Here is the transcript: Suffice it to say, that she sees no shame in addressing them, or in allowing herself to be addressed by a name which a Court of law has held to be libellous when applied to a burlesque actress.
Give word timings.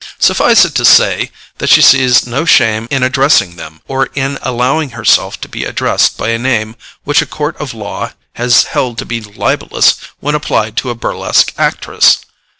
Suffice 0.17 0.65
it 0.65 0.73
to 0.73 0.83
say, 0.83 1.29
that 1.59 1.69
she 1.69 1.79
sees 1.79 2.25
no 2.25 2.43
shame 2.43 2.87
in 2.89 3.03
addressing 3.03 3.55
them, 3.55 3.81
or 3.87 4.07
in 4.15 4.39
allowing 4.41 4.89
herself 4.97 5.39
to 5.41 5.47
be 5.47 5.63
addressed 5.63 6.17
by 6.17 6.29
a 6.29 6.39
name 6.39 6.75
which 7.03 7.21
a 7.21 7.27
Court 7.27 7.55
of 7.57 7.75
law 7.75 8.09
has 8.33 8.63
held 8.63 8.97
to 8.97 9.05
be 9.05 9.21
libellous 9.21 9.97
when 10.19 10.33
applied 10.33 10.75
to 10.77 10.89
a 10.89 10.95
burlesque 10.95 11.53
actress. 11.55 12.25